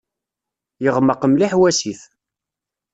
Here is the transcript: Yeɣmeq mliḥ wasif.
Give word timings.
Yeɣmeq 0.83 1.21
mliḥ 1.27 1.51
wasif. 1.59 2.01